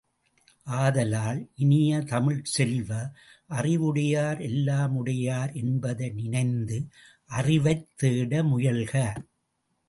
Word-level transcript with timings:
ஆதலால் 0.75 1.41
இனிய 1.55 1.99
தமிழ்ச் 2.03 2.49
செல்வ, 2.53 2.89
அறிவுடையார் 3.49 4.41
எல்லாம் 4.41 4.95
உடையார் 4.95 5.53
என்பதை 5.53 6.09
நினைந்து 6.13 6.79
அறிவைத் 7.31 7.87
தேட 7.95 8.43
முயல்க! 8.43 8.95